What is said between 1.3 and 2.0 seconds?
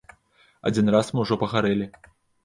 пагарэлі.